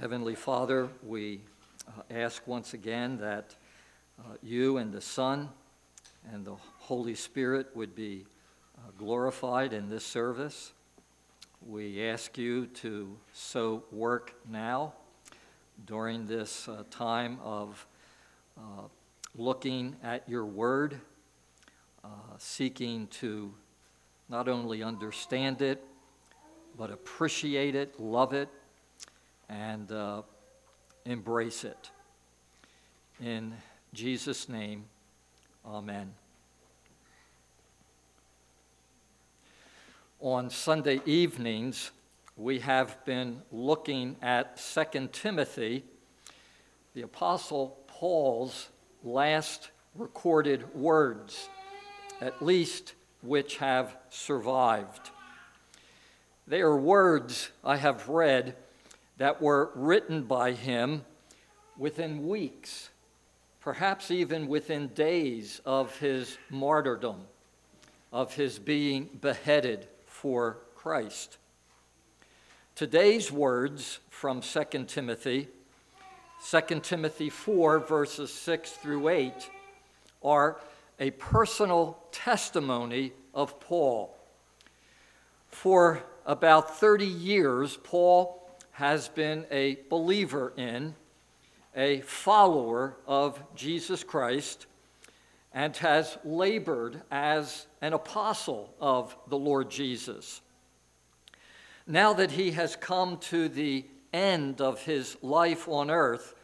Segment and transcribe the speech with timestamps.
[0.00, 1.40] Heavenly Father, we
[1.88, 3.56] uh, ask once again that
[4.20, 5.48] uh, you and the Son
[6.32, 8.24] and the Holy Spirit would be
[8.76, 10.72] uh, glorified in this service.
[11.66, 14.92] We ask you to so work now
[15.84, 17.84] during this uh, time of
[18.56, 18.82] uh,
[19.34, 21.00] looking at your word,
[22.04, 22.08] uh,
[22.38, 23.52] seeking to
[24.28, 25.82] not only understand it,
[26.76, 28.48] but appreciate it, love it,
[29.48, 30.22] and uh,
[31.04, 31.90] embrace it.
[33.20, 33.54] In
[33.92, 34.84] Jesus' name,
[35.66, 36.12] amen.
[40.20, 41.90] On Sunday evenings,
[42.36, 45.84] we have been looking at 2 Timothy,
[46.94, 48.68] the Apostle Paul's
[49.02, 51.48] last recorded words,
[52.20, 55.10] at least which have survived.
[56.46, 58.56] They are words I have read
[59.18, 61.04] that were written by him
[61.76, 62.88] within weeks,
[63.60, 67.20] perhaps even within days of his martyrdom,
[68.12, 71.36] of his being beheaded for Christ.
[72.74, 75.48] Today's words from 2 Timothy,
[76.48, 79.32] 2 Timothy 4, verses 6 through 8,
[80.22, 80.60] are
[81.00, 84.16] a personal testimony of Paul.
[85.48, 88.37] For about 30 years, Paul
[88.78, 90.94] has been a believer in,
[91.74, 94.66] a follower of Jesus Christ,
[95.52, 100.42] and has labored as an apostle of the Lord Jesus.
[101.88, 106.36] Now that he has come to the end of his life on earth,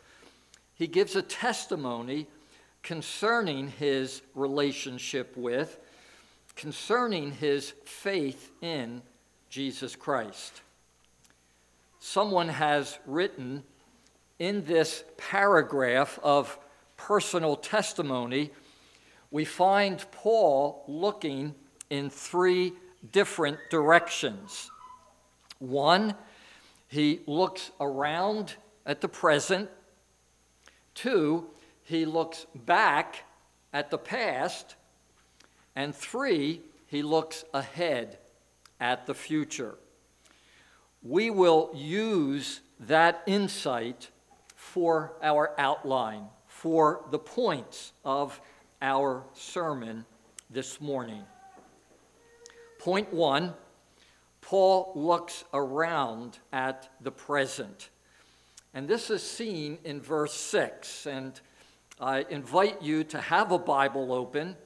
[0.74, 2.26] he gives a testimony
[2.82, 5.78] concerning his relationship with,
[6.56, 9.02] concerning his faith in
[9.50, 10.63] Jesus Christ
[12.04, 13.64] someone has written
[14.38, 16.58] in this paragraph of
[16.98, 18.50] personal testimony,
[19.30, 21.54] we find Paul looking
[21.88, 22.74] in three
[23.10, 24.70] different directions.
[25.60, 26.14] One,
[26.88, 28.54] he looks around
[28.84, 29.70] at the present.
[30.94, 31.46] Two,
[31.84, 33.24] he looks back
[33.72, 34.76] at the past.
[35.74, 38.18] And three, he looks ahead
[38.78, 39.78] at the future
[41.04, 44.10] we will use that insight
[44.56, 48.40] for our outline, for the points of
[48.80, 50.06] our sermon
[50.50, 51.22] this morning.
[52.78, 53.52] Point one
[54.40, 57.90] Paul looks around at the present.
[58.74, 61.06] And this is seen in verse 6.
[61.06, 61.40] And
[61.98, 64.56] I invite you to have a Bible open,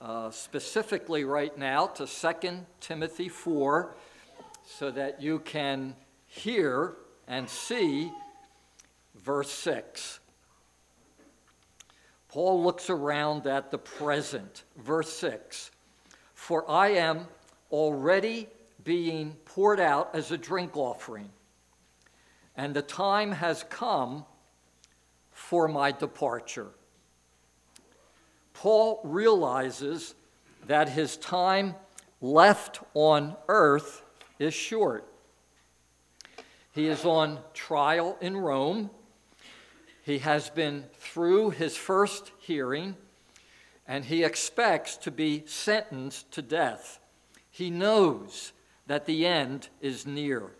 [0.00, 3.94] uh, specifically right now to 2 Timothy 4
[4.78, 6.94] so that you can hear
[7.26, 8.10] and see
[9.16, 10.20] verse 6.
[12.28, 14.62] Paul looks around at the present.
[14.76, 15.70] Verse 6
[16.34, 17.26] For I am
[17.72, 18.48] already
[18.84, 21.30] being poured out as a drink offering,
[22.56, 24.24] and the time has come
[25.32, 26.68] for my departure.
[28.54, 30.14] Paul realizes
[30.66, 31.74] that his time
[32.20, 34.02] left on earth
[34.40, 35.06] is short.
[36.72, 38.90] He is on trial in Rome.
[40.02, 42.96] He has been through his first hearing,
[43.86, 46.98] and he expects to be sentenced to death.
[47.50, 48.52] He knows
[48.86, 50.52] that the end is near.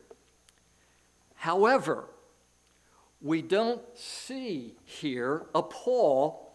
[1.36, 2.04] However,
[3.22, 6.54] we don't see here a Paul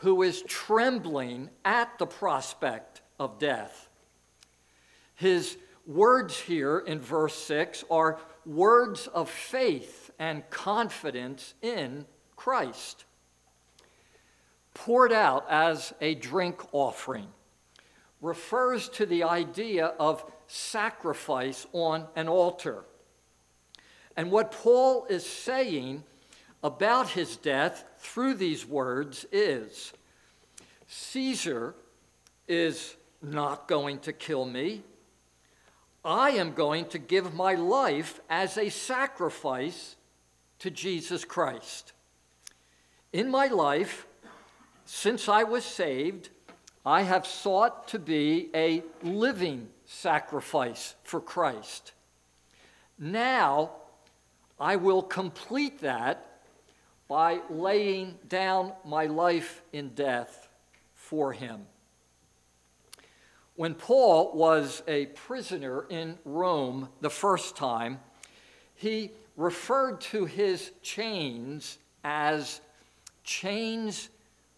[0.00, 3.88] who is trembling at the prospect of death.
[5.14, 13.04] His words here in verse 6 are words of faith and confidence in Christ,
[14.74, 17.28] poured out as a drink offering,
[18.20, 22.84] refers to the idea of sacrifice on an altar.
[24.16, 26.04] And what Paul is saying
[26.62, 29.92] about his death through these words is
[30.88, 31.74] Caesar
[32.48, 34.82] is not going to kill me.
[36.06, 39.96] I am going to give my life as a sacrifice
[40.60, 41.92] to Jesus Christ.
[43.12, 44.06] In my life,
[44.84, 46.28] since I was saved,
[46.84, 51.90] I have sought to be a living sacrifice for Christ.
[52.96, 53.72] Now,
[54.60, 56.40] I will complete that
[57.08, 60.48] by laying down my life in death
[60.94, 61.66] for Him.
[63.56, 68.00] When Paul was a prisoner in Rome the first time,
[68.74, 72.60] he referred to his chains as
[73.24, 74.10] chains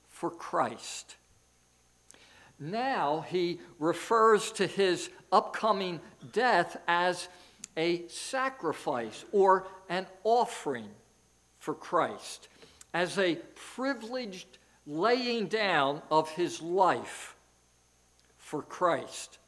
[0.09, 1.15] for Christ.
[2.59, 6.01] Now he refers to his upcoming
[6.33, 7.29] death as
[7.77, 10.89] a sacrifice or an offering
[11.61, 12.49] for Christ,
[12.93, 13.37] as a
[13.77, 14.59] privileged
[14.89, 17.37] laying down of his life
[18.49, 19.39] for Christ.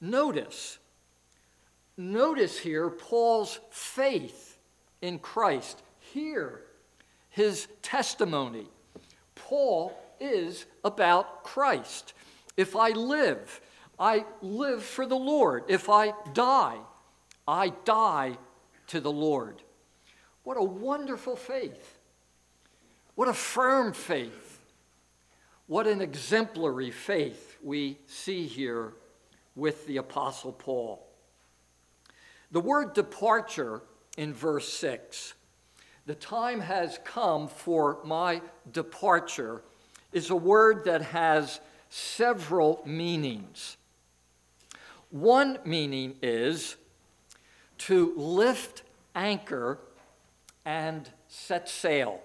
[0.00, 0.78] Notice,
[1.96, 4.58] notice here Paul's faith
[5.00, 5.80] in Christ.
[6.00, 6.62] Here,
[7.28, 8.66] his testimony.
[9.36, 12.12] Paul is about Christ.
[12.56, 13.60] If I live,
[14.00, 15.62] I live for the Lord.
[15.68, 16.78] If I die,
[17.46, 18.36] I die
[18.88, 19.62] to the Lord.
[20.42, 21.98] What a wonderful faith.
[23.14, 24.60] What a firm faith.
[25.68, 28.94] What an exemplary faith we see here
[29.54, 31.06] with the Apostle Paul.
[32.50, 33.82] The word departure
[34.16, 35.34] in verse 6,
[36.06, 38.42] the time has come for my
[38.72, 39.62] departure,
[40.12, 43.76] is a word that has several meanings.
[45.10, 46.76] One meaning is
[47.78, 48.82] to lift
[49.14, 49.78] anchor
[50.64, 52.20] and set sail,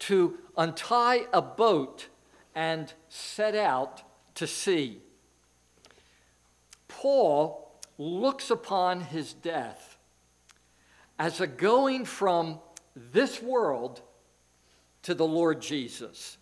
[0.00, 2.08] to untie a boat
[2.54, 4.02] and set out
[4.40, 4.96] to sea.
[6.88, 9.98] Paul looks upon his death
[11.18, 12.58] as a going from
[12.96, 14.00] this world
[15.02, 16.38] to the Lord Jesus.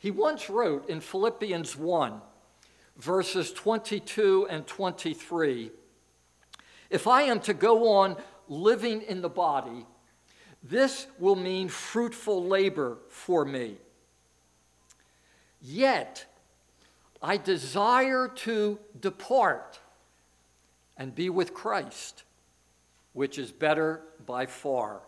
[0.00, 2.20] He once wrote in Philippians 1,
[2.96, 5.70] verses 22 and 23
[6.90, 8.16] If I am to go on
[8.48, 9.86] living in the body,
[10.64, 13.76] this will mean fruitful labor for me.
[15.62, 16.26] Yet,
[17.26, 19.80] I desire to depart
[20.96, 22.22] and be with Christ,
[23.14, 25.00] which is better by far.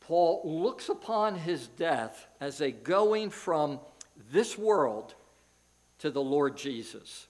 [0.00, 3.78] Paul looks upon his death as a going from
[4.32, 5.14] this world
[6.00, 7.28] to the Lord Jesus.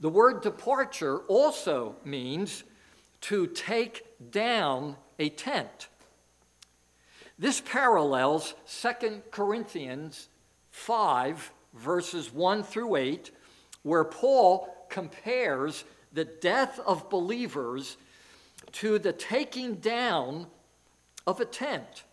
[0.00, 2.64] The word departure also means
[3.20, 4.02] to take
[4.32, 5.86] down a tent.
[7.38, 10.28] This parallels 2 Corinthians
[10.72, 13.30] 5, verses 1 through 8,
[13.82, 17.96] where Paul compares the death of believers
[18.72, 20.46] to the taking down
[21.26, 22.04] of a tent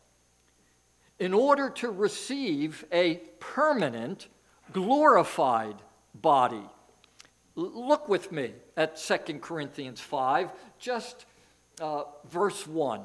[1.20, 4.28] in order to receive a permanent,
[4.74, 5.76] glorified
[6.14, 6.64] body.
[7.56, 11.26] Look with me at 2 Corinthians 5, just
[11.80, 13.02] uh, verse 1.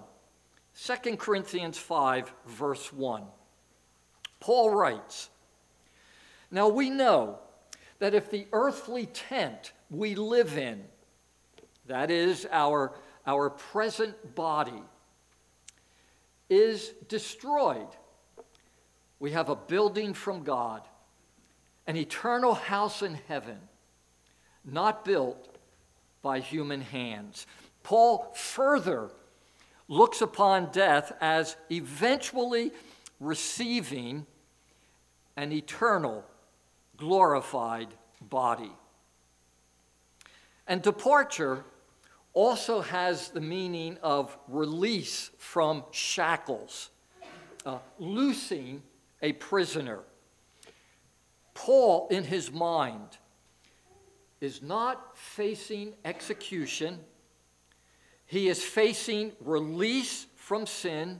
[0.85, 3.23] 2 Corinthians 5, verse 1.
[4.41, 5.31] Paul writes
[6.51, 7.39] Now we know
[7.99, 10.85] that if the earthly tent we live in,
[11.87, 12.95] that is our,
[13.27, 14.83] our present body,
[16.49, 17.89] is destroyed,
[19.19, 20.83] we have a building from God,
[21.87, 23.59] an eternal house in heaven
[24.65, 25.57] not built
[26.23, 27.47] by human hands.
[27.83, 29.11] Paul further
[29.89, 32.73] looks upon death as eventually
[33.19, 34.27] receiving
[35.37, 36.25] an eternal,
[37.01, 37.89] glorified
[38.21, 38.71] body.
[40.69, 41.65] And departure
[42.33, 46.91] also has the meaning of release from shackles,
[47.67, 48.83] uh, loosing
[49.21, 50.01] a prisoner.
[51.55, 53.19] Paul, in his mind,
[54.41, 57.01] is not facing execution,
[58.27, 61.19] he is facing release from sin,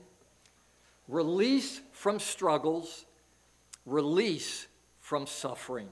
[1.09, 3.05] release from struggles,
[3.85, 4.69] release
[5.11, 5.89] from suffering.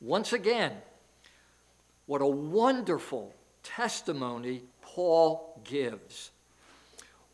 [0.00, 0.72] Once again,
[2.06, 6.30] what a wonderful testimony Paul gives.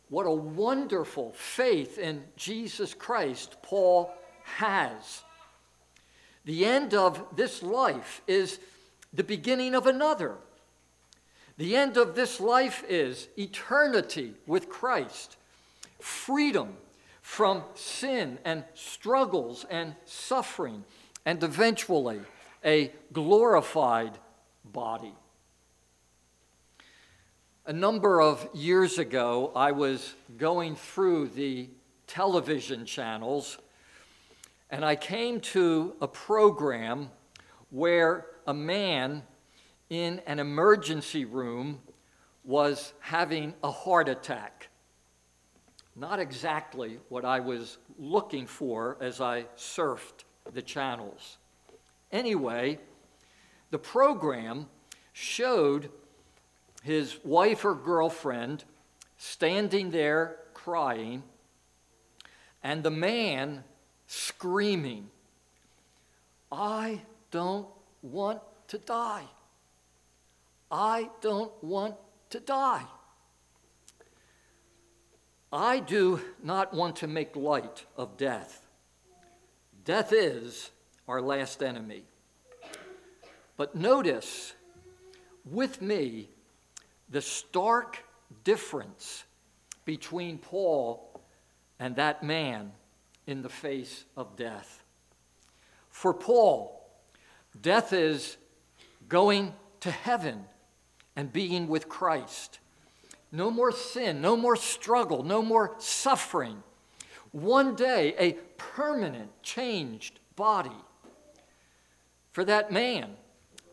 [0.09, 5.23] What a wonderful faith in Jesus Christ Paul has.
[6.43, 8.59] The end of this life is
[9.13, 10.35] the beginning of another.
[11.57, 15.37] The end of this life is eternity with Christ,
[16.01, 16.75] freedom
[17.31, 20.83] from sin and struggles and suffering,
[21.25, 22.19] and eventually
[22.65, 24.11] a glorified
[24.65, 25.13] body.
[27.65, 31.69] A number of years ago, I was going through the
[32.05, 33.59] television channels
[34.69, 37.11] and I came to a program
[37.69, 39.23] where a man
[39.89, 41.79] in an emergency room
[42.43, 44.67] was having a heart attack.
[46.01, 51.37] Not exactly what I was looking for as I surfed the channels.
[52.11, 52.79] Anyway,
[53.69, 54.65] the program
[55.13, 55.91] showed
[56.81, 58.63] his wife or girlfriend
[59.17, 61.21] standing there crying,
[62.63, 63.63] and the man
[64.07, 65.07] screaming,
[66.51, 67.67] I don't
[68.01, 69.25] want to die.
[70.71, 71.93] I don't want
[72.31, 72.85] to die.
[75.51, 78.67] I do not want to make light of death.
[79.83, 80.71] Death is
[81.07, 82.03] our last enemy.
[83.57, 84.53] But notice
[85.43, 86.29] with me
[87.09, 88.03] the stark
[88.43, 89.25] difference
[89.83, 91.21] between Paul
[91.79, 92.71] and that man
[93.27, 94.83] in the face of death.
[95.89, 96.89] For Paul,
[97.61, 98.37] death is
[99.09, 100.45] going to heaven
[101.15, 102.59] and being with Christ.
[103.31, 106.61] No more sin, no more struggle, no more suffering.
[107.31, 110.69] One day, a permanent, changed body.
[112.31, 113.11] For that man,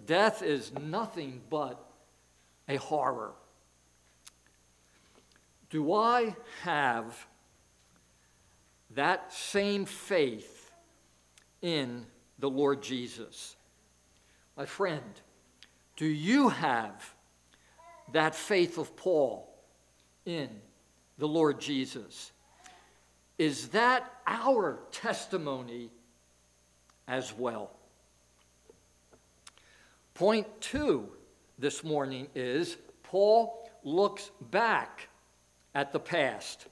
[0.07, 1.85] death is nothing but
[2.69, 3.33] a horror.
[5.71, 7.27] Do I have
[8.95, 10.71] that same faith
[11.63, 12.07] in
[12.39, 13.57] the Lord Jesus?
[14.57, 15.21] My friend,
[15.97, 17.15] do you have
[18.13, 19.49] that faith of Paul
[20.25, 20.49] in
[21.19, 22.33] the Lord Jesus?
[23.39, 25.91] Is that our testimony
[27.07, 27.71] as well?
[30.15, 31.09] Point two
[31.59, 35.09] this morning is Paul looks back
[35.75, 36.67] at the past.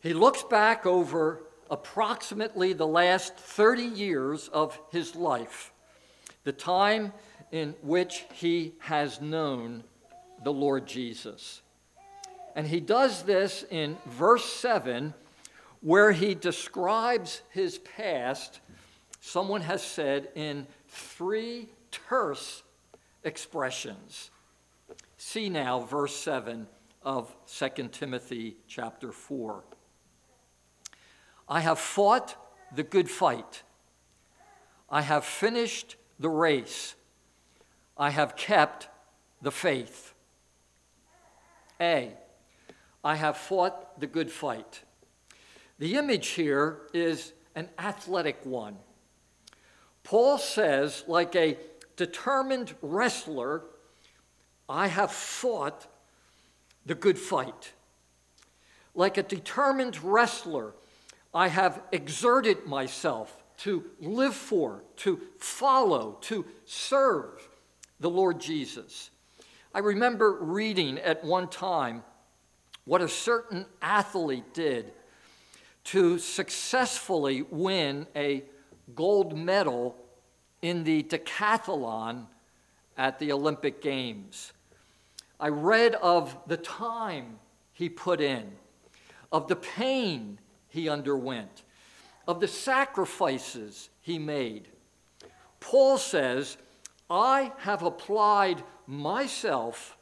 [0.00, 5.72] He looks back over approximately the last 30 years of his life,
[6.44, 7.12] the time
[7.50, 9.84] in which he has known
[10.42, 11.62] the Lord Jesus.
[12.54, 15.14] And he does this in verse 7,
[15.80, 18.60] where he describes his past,
[19.20, 22.62] someone has said, in three terse
[23.24, 24.30] expressions.
[25.16, 26.66] See now verse 7
[27.02, 29.62] of 2 Timothy chapter 4.
[31.48, 32.36] I have fought
[32.74, 33.62] the good fight.
[34.90, 36.94] I have finished the race.
[37.96, 38.88] I have kept
[39.40, 40.14] the faith.
[41.80, 42.12] A.
[43.04, 44.82] I have fought the good fight.
[45.78, 48.76] The image here is an athletic one.
[50.02, 51.56] Paul says, like a
[51.96, 53.62] determined wrestler,
[54.68, 55.86] I have fought
[56.86, 57.72] the good fight.
[58.94, 60.74] Like a determined wrestler,
[61.32, 67.48] I have exerted myself to live for, to follow, to serve
[68.00, 69.10] the Lord Jesus.
[69.78, 72.02] I remember reading at one time
[72.84, 74.90] what a certain athlete did
[75.84, 78.42] to successfully win a
[78.96, 79.94] gold medal
[80.62, 82.26] in the decathlon
[82.96, 84.52] at the Olympic Games.
[85.38, 87.38] I read of the time
[87.72, 88.50] he put in,
[89.30, 91.62] of the pain he underwent,
[92.26, 94.66] of the sacrifices he made.
[95.60, 96.56] Paul says,
[97.10, 99.96] I have applied myself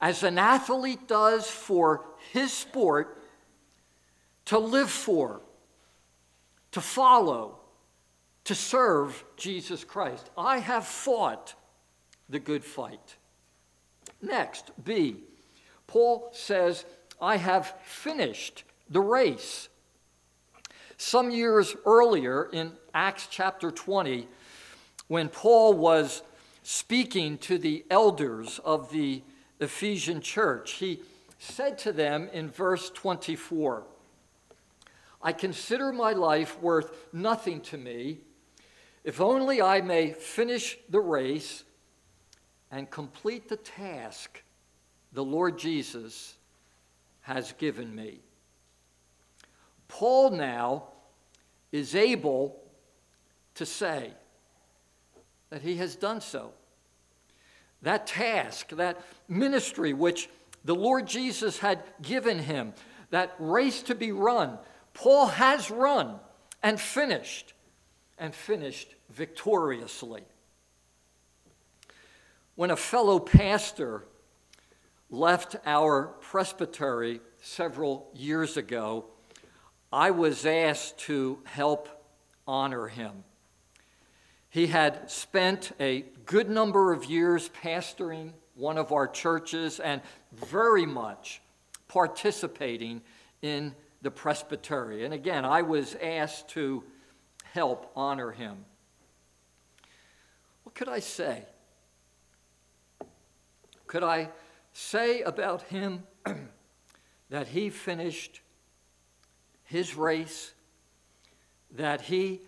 [0.00, 3.22] as an athlete does for his sport
[4.46, 5.40] to live for,
[6.72, 7.58] to follow,
[8.44, 10.30] to serve Jesus Christ.
[10.36, 11.54] I have fought
[12.28, 13.16] the good fight.
[14.22, 15.16] Next, B.
[15.86, 16.84] Paul says,
[17.20, 19.68] I have finished the race.
[20.96, 24.26] Some years earlier in Acts chapter 20,
[25.08, 26.22] when Paul was
[26.62, 29.22] speaking to the elders of the
[29.60, 31.00] Ephesian church, he
[31.38, 33.84] said to them in verse 24,
[35.22, 38.18] I consider my life worth nothing to me
[39.04, 41.62] if only I may finish the race
[42.72, 44.42] and complete the task
[45.12, 46.34] the Lord Jesus
[47.20, 48.18] has given me.
[49.88, 50.88] Paul now
[51.70, 52.60] is able
[53.54, 54.12] to say
[55.50, 56.52] that he has done so.
[57.82, 60.28] That task, that ministry which
[60.64, 62.72] the Lord Jesus had given him,
[63.10, 64.58] that race to be run,
[64.94, 66.18] Paul has run
[66.62, 67.52] and finished
[68.18, 70.24] and finished victoriously.
[72.54, 74.04] When a fellow pastor
[75.10, 79.04] left our presbytery several years ago,
[79.92, 81.88] I was asked to help
[82.46, 83.22] honor him.
[84.56, 90.00] He had spent a good number of years pastoring one of our churches and
[90.32, 91.42] very much
[91.88, 93.02] participating
[93.42, 95.04] in the presbytery.
[95.04, 96.84] And again, I was asked to
[97.52, 98.64] help honor him.
[100.62, 101.44] What could I say?
[103.86, 104.30] Could I
[104.72, 106.02] say about him
[107.28, 108.40] that he finished
[109.64, 110.54] his race,
[111.72, 112.40] that he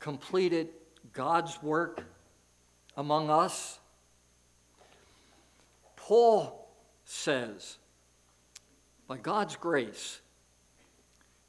[0.00, 0.68] completed
[1.12, 2.04] God's work
[2.96, 3.78] among us?
[5.96, 6.68] Paul
[7.04, 7.78] says,
[9.06, 10.20] by God's grace,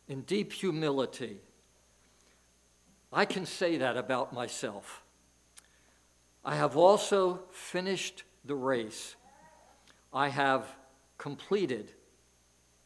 [0.07, 1.37] in deep humility,
[3.13, 5.03] I can say that about myself.
[6.43, 9.15] I have also finished the race.
[10.13, 10.65] I have
[11.17, 11.91] completed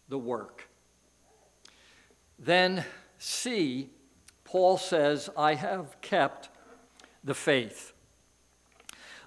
[0.09, 0.67] the work.
[2.37, 2.83] Then,
[3.17, 3.89] C,
[4.43, 6.49] Paul says, I have kept
[7.25, 7.91] the faith.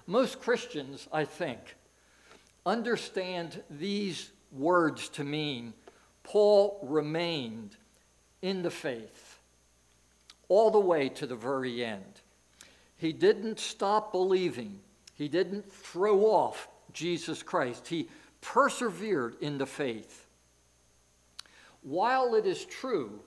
[0.07, 1.59] Most Christians, I think,
[2.65, 5.73] understand these words to mean
[6.23, 7.75] Paul remained
[8.41, 9.39] in the faith
[10.47, 12.21] all the way to the very end.
[12.97, 14.79] He didn't stop believing,
[15.13, 17.87] he didn't throw off Jesus Christ.
[17.87, 18.09] He
[18.41, 20.25] persevered in the faith.
[21.81, 23.19] While it is true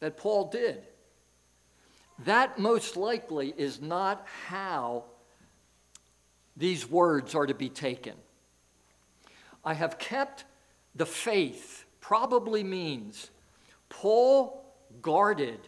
[0.00, 0.82] that Paul did,
[2.24, 5.04] that most likely is not how
[6.56, 8.14] these words are to be taken.
[9.64, 10.44] I have kept
[10.94, 13.30] the faith, probably means
[13.88, 14.64] Paul
[15.00, 15.60] guarded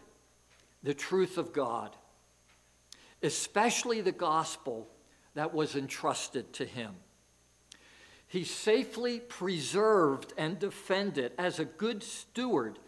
[0.83, 1.95] the truth of God,
[3.23, 4.89] especially the gospel
[5.35, 6.95] that was entrusted to him.
[8.27, 12.79] He safely preserved and defended as a good steward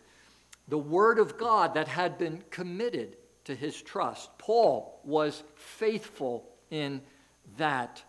[0.69, 4.37] the word of God that had been committed to his trust.
[4.39, 7.03] Paul was faithful in
[7.57, 8.03] that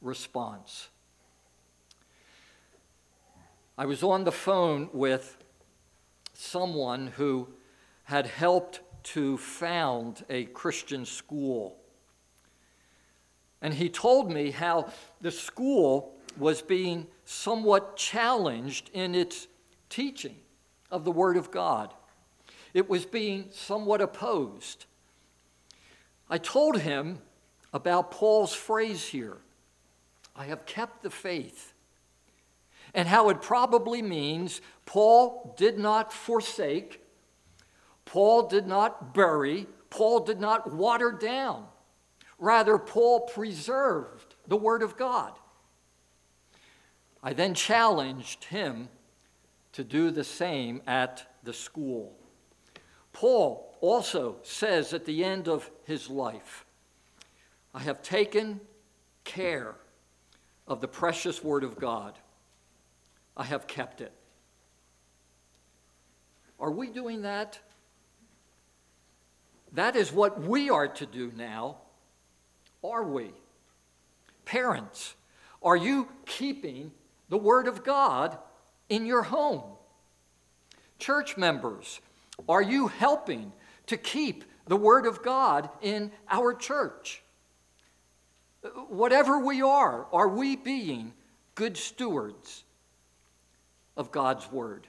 [0.00, 0.88] response.
[3.78, 5.36] I was on the phone with
[6.32, 7.48] someone who
[8.04, 11.76] had helped to found a Christian school.
[13.60, 19.48] And he told me how the school was being somewhat challenged in its
[19.88, 20.36] teaching
[20.90, 21.92] of the Word of God.
[22.76, 24.84] It was being somewhat opposed.
[26.28, 27.20] I told him
[27.72, 29.38] about Paul's phrase here
[30.36, 31.72] I have kept the faith,
[32.92, 37.00] and how it probably means Paul did not forsake,
[38.04, 41.64] Paul did not bury, Paul did not water down.
[42.38, 45.32] Rather, Paul preserved the Word of God.
[47.22, 48.90] I then challenged him
[49.72, 52.18] to do the same at the school.
[53.16, 56.66] Paul also says at the end of his life,
[57.72, 58.60] I have taken
[59.24, 59.74] care
[60.68, 62.18] of the precious Word of God.
[63.34, 64.12] I have kept it.
[66.60, 67.58] Are we doing that?
[69.72, 71.78] That is what we are to do now.
[72.84, 73.30] Are we?
[74.44, 75.14] Parents,
[75.62, 76.92] are you keeping
[77.30, 78.36] the Word of God
[78.90, 79.62] in your home?
[80.98, 82.00] Church members,
[82.48, 83.52] are you helping
[83.86, 87.22] to keep the Word of God in our church?
[88.88, 91.12] Whatever we are, are we being
[91.54, 92.64] good stewards
[93.96, 94.86] of God's Word?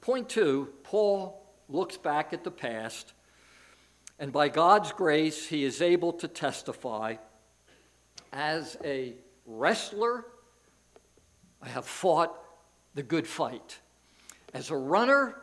[0.00, 3.12] Point two Paul looks back at the past,
[4.18, 7.16] and by God's grace, he is able to testify
[8.32, 9.14] as a
[9.46, 10.24] wrestler,
[11.62, 12.38] I have fought
[12.94, 13.78] the good fight.
[14.54, 15.36] As a runner,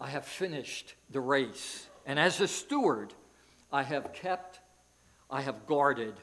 [0.00, 1.86] I have finished the race.
[2.06, 3.12] And as a steward,
[3.72, 4.60] I have kept
[5.30, 6.14] I have guarded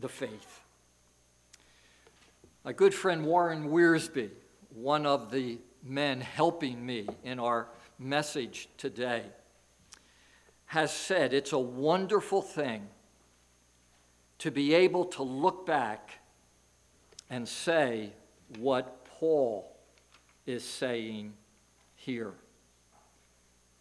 [0.00, 0.60] the faith.
[2.64, 4.30] My good friend Warren Wiersbe,
[4.74, 9.22] one of the men helping me in our message today,
[10.66, 12.88] has said it's a wonderful thing
[14.38, 16.18] to be able to look back
[17.30, 18.12] and say
[18.58, 19.76] what Paul
[20.46, 21.32] is saying
[21.94, 22.34] here.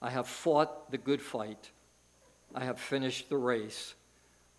[0.02, 1.72] I have fought the good fight.
[2.56, 3.94] I have finished the race.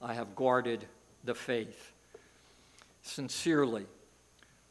[0.01, 0.87] I have guarded
[1.25, 1.93] the faith.
[3.03, 3.87] Sincerely,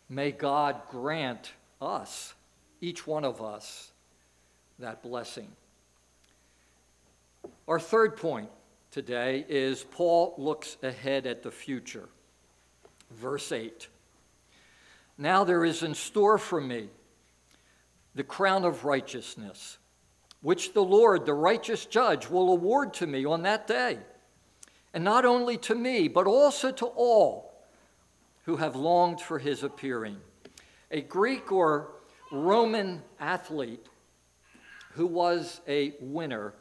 [0.09, 2.33] may God grant us,
[2.79, 3.91] each one of us,
[4.79, 5.49] that blessing.
[7.67, 8.49] Our third point
[8.91, 12.09] today is Paul looks ahead at the future.
[13.11, 13.87] Verse 8
[15.17, 16.89] Now there is in store for me
[18.15, 19.77] the crown of righteousness,
[20.41, 23.99] which the Lord, the righteous judge, will award to me on that day
[24.93, 27.53] and not only to me, but also to all
[28.45, 30.17] who have longed for his appearing.
[30.89, 31.91] A Greek or
[32.31, 33.85] Roman athlete
[34.93, 36.53] who was a winner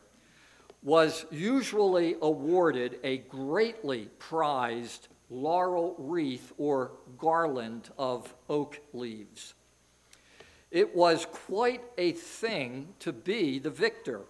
[0.82, 9.54] was usually awarded a greatly prized laurel wreath or garland of oak leaves.
[10.70, 14.22] It was quite a thing to be the victor.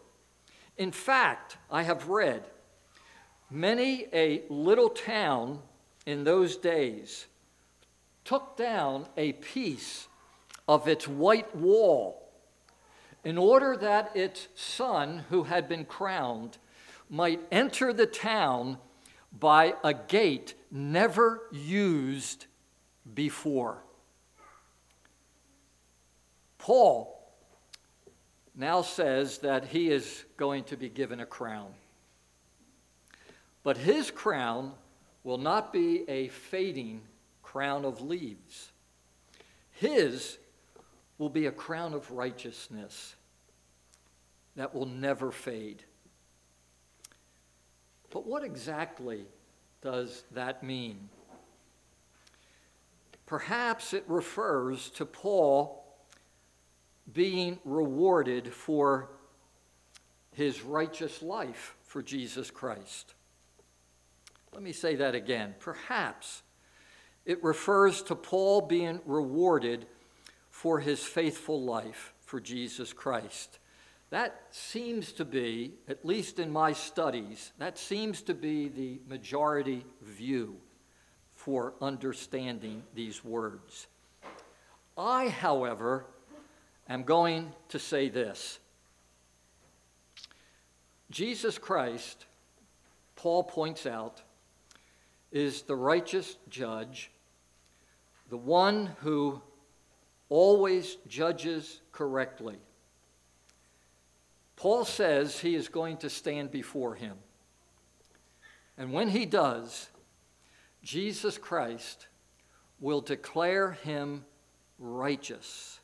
[0.78, 2.44] In fact, I have read
[3.50, 5.60] many a little town
[6.06, 7.26] in those days
[8.24, 10.06] took down a piece
[10.68, 12.30] of its white wall
[13.24, 16.56] in order that its son, who had been crowned,
[17.08, 18.78] might enter the town
[19.38, 22.46] by a gate never used
[23.14, 23.82] before.
[26.60, 27.18] Paul
[28.54, 31.72] now says that he is going to be given a crown.
[33.62, 34.72] But his crown
[35.24, 37.00] will not be a fading
[37.42, 38.72] crown of leaves.
[39.72, 40.36] His
[41.16, 43.16] will be a crown of righteousness
[44.54, 45.82] that will never fade.
[48.10, 49.24] But what exactly
[49.80, 51.08] does that mean?
[53.24, 55.79] Perhaps it refers to Paul
[57.12, 59.10] being rewarded for
[60.32, 63.14] his righteous life for Jesus Christ.
[64.52, 65.54] Let me say that again.
[65.58, 66.42] Perhaps
[67.24, 69.86] it refers to Paul being rewarded
[70.48, 73.58] for his faithful life for Jesus Christ.
[74.10, 79.84] That seems to be, at least in my studies, that seems to be the majority
[80.02, 80.56] view
[81.32, 83.86] for understanding these words.
[84.98, 86.06] I, however,
[86.94, 88.58] am going to say this
[91.10, 92.26] Jesus Christ,
[93.16, 94.22] Paul points out,
[95.32, 97.10] is the righteous judge,
[98.28, 99.40] the one who
[100.28, 102.56] always judges correctly.
[104.56, 107.16] Paul says he is going to stand before him.
[108.76, 109.88] And when he does,
[110.82, 112.08] Jesus Christ
[112.78, 114.24] will declare him
[114.78, 115.79] righteous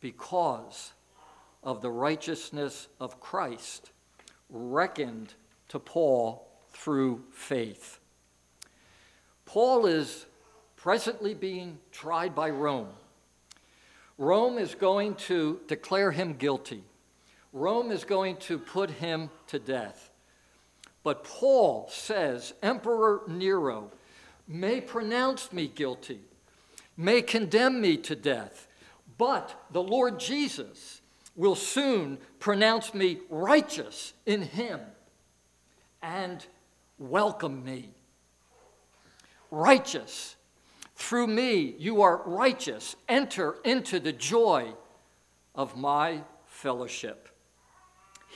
[0.00, 0.92] because
[1.62, 3.90] of the righteousness of Christ
[4.48, 5.34] reckoned
[5.68, 7.98] to Paul through faith.
[9.44, 10.26] Paul is
[10.76, 12.88] presently being tried by Rome.
[14.16, 16.84] Rome is going to declare him guilty.
[17.52, 20.10] Rome is going to put him to death.
[21.02, 23.90] But Paul says Emperor Nero
[24.46, 26.20] may pronounce me guilty,
[26.96, 28.67] may condemn me to death,
[29.18, 31.02] but the Lord Jesus
[31.36, 34.80] will soon pronounce me righteous in him
[36.02, 36.44] and
[36.98, 37.90] welcome me.
[39.50, 40.36] Righteous.
[40.94, 42.96] Through me, you are righteous.
[43.08, 44.72] Enter into the joy
[45.54, 47.28] of my fellowship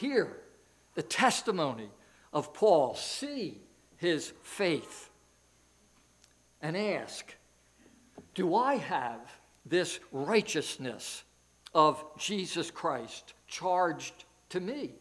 [0.02, 0.36] hear
[0.94, 1.88] the testimony
[2.32, 3.60] of Paul, see
[3.96, 5.10] his faith,
[6.60, 7.34] and ask
[8.34, 9.20] Do I have
[9.64, 11.24] this righteousness
[11.74, 14.92] of Jesus Christ charged to me?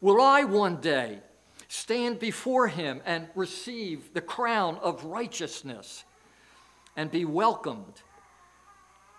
[0.00, 1.20] Will I one day
[1.68, 6.04] stand before him and receive the crown of righteousness
[6.96, 8.02] and be welcomed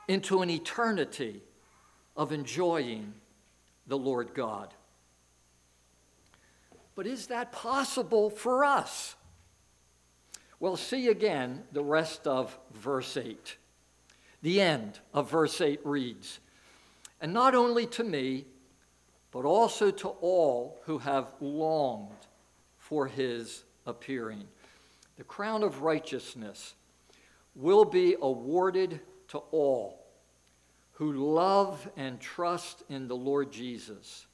[0.07, 1.41] into an eternity
[2.15, 3.13] of enjoying
[3.87, 4.73] the Lord God.
[6.95, 9.15] But is that possible for us?
[10.59, 13.57] Well, see again the rest of verse 8.
[14.45, 16.39] The end of verse 8 reads,
[17.19, 18.45] And not only to me,
[19.31, 22.27] but also to all who have longed
[22.77, 24.43] for his appearing.
[25.17, 26.75] The crown of righteousness
[27.55, 30.05] will be awarded to all
[30.91, 34.27] who love and trust in the Lord Jesus,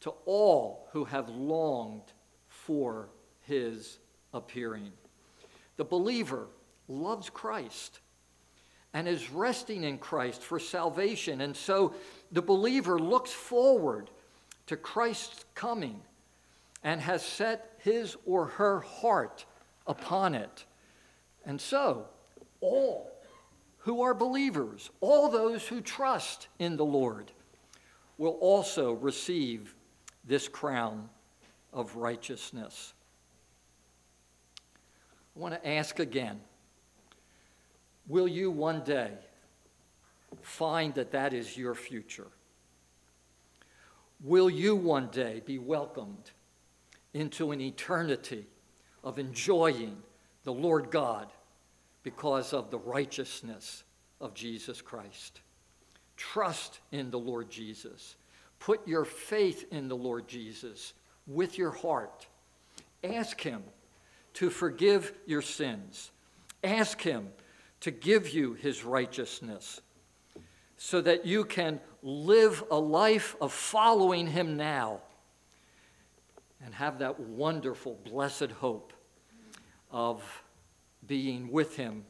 [0.00, 2.12] to all who have longed
[2.48, 3.08] for
[3.40, 3.98] his
[4.34, 4.92] appearing.
[5.78, 6.48] The believer
[6.86, 8.00] loves Christ
[8.94, 11.40] and is resting in Christ for salvation.
[11.40, 11.94] And so
[12.30, 14.10] the believer looks forward
[14.66, 16.00] to Christ's coming
[16.84, 19.44] and has set his or her heart
[19.86, 20.64] upon it.
[21.44, 22.06] And so
[22.60, 23.10] all
[23.78, 27.32] who are believers, all those who trust in the Lord,
[28.18, 29.74] will also receive
[30.24, 31.08] this crown
[31.72, 32.94] of righteousness.
[35.34, 36.40] I want to ask again
[38.08, 39.10] Will you one day
[40.42, 42.28] find that that is your future?
[44.22, 46.30] Will you one day be welcomed
[47.14, 48.46] into an eternity
[49.02, 49.96] of enjoying
[50.44, 51.28] the Lord God?
[52.02, 53.84] because of the righteousness
[54.20, 55.40] of Jesus Christ.
[56.16, 58.16] Trust in the Lord Jesus.
[58.58, 60.94] Put your faith in the Lord Jesus
[61.26, 62.26] with your heart.
[63.02, 63.62] Ask Him
[64.34, 66.10] to forgive your sins.
[66.62, 67.28] Ask Him
[67.82, 69.80] to give you His righteousness
[70.76, 75.00] so that you can live a life of following Him now
[76.64, 78.92] and have that wonderful, blessed hope
[79.90, 80.22] of
[81.06, 82.04] being with Him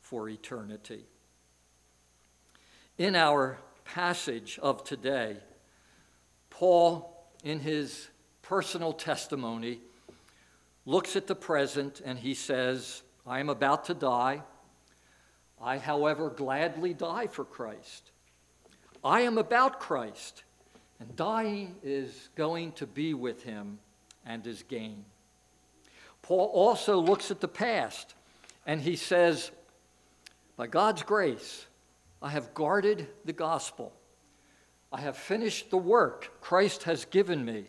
[0.00, 1.04] for eternity.
[2.98, 5.36] In our passage of today,
[6.50, 8.08] Paul, in his
[8.42, 9.80] personal testimony,
[10.84, 14.42] looks at the present and he says, I am about to die.
[15.60, 18.10] I, however, gladly die for Christ.
[19.02, 20.44] I am about Christ,
[21.00, 23.78] and dying is going to be with him
[24.24, 25.04] and is gain.
[26.22, 28.14] Paul also looks at the past
[28.66, 29.52] and he says,
[30.56, 31.66] By God's grace,
[32.20, 33.92] I have guarded the gospel.
[34.92, 37.66] I have finished the work Christ has given me,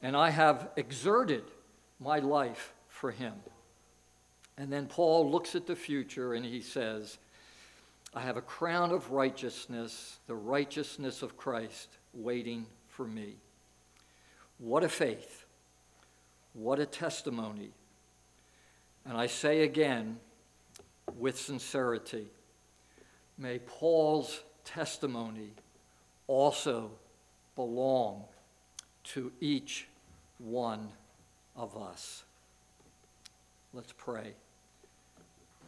[0.00, 1.44] and I have exerted
[2.00, 3.34] my life for him.
[4.58, 7.18] And then Paul looks at the future and he says,
[8.14, 13.36] I have a crown of righteousness, the righteousness of Christ, waiting for me.
[14.58, 15.46] What a faith!
[16.54, 17.70] What a testimony.
[19.06, 20.18] And I say again,
[21.18, 22.26] with sincerity,
[23.38, 25.54] may Paul's testimony
[26.26, 26.90] also
[27.56, 28.24] belong
[29.04, 29.88] to each
[30.38, 30.90] one
[31.56, 32.24] of us.
[33.74, 34.34] Let's pray.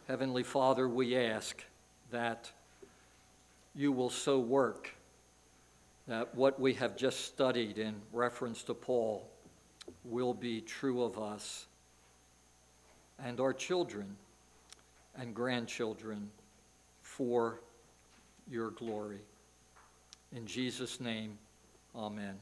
[0.07, 1.63] Heavenly Father, we ask
[2.11, 2.51] that
[3.73, 4.93] you will so work
[6.07, 9.27] that what we have just studied in reference to Paul
[10.03, 11.65] will be true of us
[13.17, 14.15] and our children
[15.17, 16.29] and grandchildren
[17.01, 17.59] for
[18.47, 19.21] your glory.
[20.31, 21.39] In Jesus' name,
[21.95, 22.35] amen.